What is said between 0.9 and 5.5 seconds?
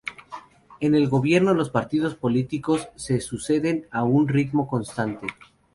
el gobierno, los partidos políticos se suceden a un ritmo constante.